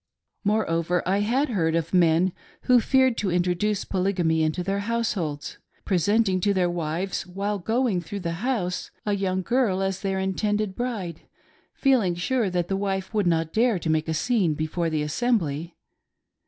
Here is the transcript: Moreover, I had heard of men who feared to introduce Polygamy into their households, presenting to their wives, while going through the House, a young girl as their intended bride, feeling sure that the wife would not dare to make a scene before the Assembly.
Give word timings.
Moreover, 0.43 1.07
I 1.07 1.19
had 1.19 1.49
heard 1.49 1.75
of 1.75 1.93
men 1.93 2.33
who 2.63 2.79
feared 2.81 3.17
to 3.19 3.29
introduce 3.29 3.85
Polygamy 3.85 4.41
into 4.41 4.63
their 4.63 4.79
households, 4.79 5.59
presenting 5.85 6.39
to 6.39 6.55
their 6.55 6.71
wives, 6.71 7.27
while 7.27 7.59
going 7.59 8.01
through 8.01 8.21
the 8.21 8.41
House, 8.47 8.89
a 9.05 9.13
young 9.13 9.43
girl 9.43 9.83
as 9.83 9.99
their 9.99 10.17
intended 10.17 10.75
bride, 10.75 11.21
feeling 11.75 12.15
sure 12.15 12.49
that 12.49 12.67
the 12.67 12.75
wife 12.77 13.13
would 13.13 13.27
not 13.27 13.53
dare 13.53 13.77
to 13.77 13.91
make 13.91 14.07
a 14.07 14.15
scene 14.15 14.55
before 14.55 14.89
the 14.89 15.03
Assembly. 15.03 15.75